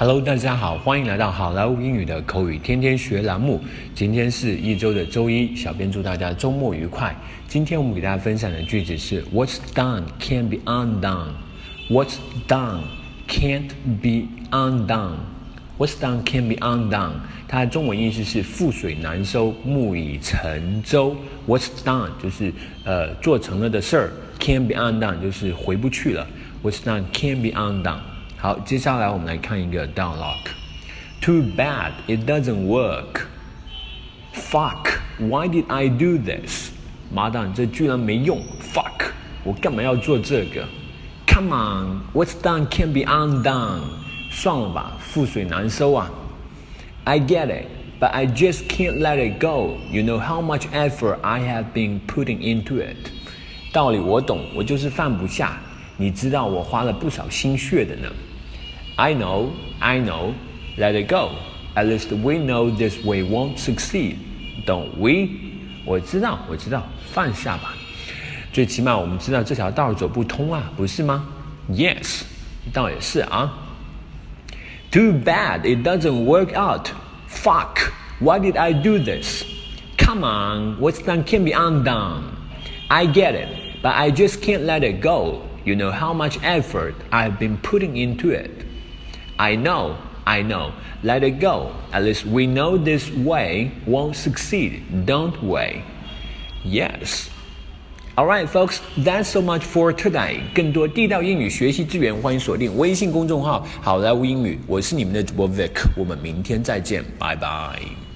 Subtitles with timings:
[0.00, 3.60] Hello，大家好，欢迎来到好莱坞英语的口语天天学栏目。
[3.96, 7.12] 今天是一周的周一，小编祝大家周末愉快。
[7.48, 11.30] 今天我们给大家分享的句子是 What's done can't be undone.
[11.90, 12.14] What's
[12.46, 12.82] done
[13.26, 15.16] can't be undone.
[15.78, 17.14] What's done can't be undone.
[17.48, 21.16] 它的中文意思是覆水难收，木已成舟。
[21.48, 22.52] What's done 就是
[22.84, 26.24] 呃做成了的事儿，can't be undone 就是回不去了。
[26.62, 27.98] What's done can't be undone.
[28.37, 33.27] 好，接下来我们来看一个 dialogue。Too bad it doesn't work.
[34.33, 36.71] Fuck, why did I do this?
[37.11, 38.41] 妈蛋，这居然没用。
[38.73, 39.11] Fuck，
[39.43, 40.67] 我干嘛要做这个？
[41.27, 43.81] Come on, what's done can be undone.
[44.31, 46.09] 算了吧，覆水难收啊。
[47.05, 47.67] I get it,
[47.99, 49.77] but I just can't let it go.
[49.91, 53.11] You know how much effort I have been putting into it.
[53.71, 55.57] 道理我懂，我就是放不下。
[55.97, 58.11] 你知道我花了不少心血的呢。
[58.95, 60.33] I know, I know.
[60.77, 61.31] Let it go.
[61.75, 64.17] At least we know this way won't succeed,
[64.65, 65.29] don't we?
[65.85, 67.73] 我知道，我知道，放下吧。
[68.51, 71.25] 最起码我们知道这条道走不通啊，不是吗？
[71.69, 72.21] Yes，
[72.71, 73.51] 倒也是啊。
[74.91, 76.89] Too bad it doesn't work out.
[77.27, 79.43] Fuck, why did I do this?
[79.97, 82.23] Come on, what's done can be undone.
[82.89, 85.41] I get it, but I just can't let it go.
[85.67, 88.65] You know how much effort I've been putting into it.
[89.37, 90.71] I know, I know.
[91.01, 91.71] Let it go.
[91.91, 95.83] At least we know this way won't succeed, don't we?
[96.63, 97.29] Yes.
[98.15, 100.41] Alright, folks, that's so much for today.
[100.53, 104.59] 更多地道英语学习资源，欢迎锁定微信公众号“好莱坞英语”。
[104.67, 108.06] 我是你们的主播 Vic，我们明天再见，拜拜。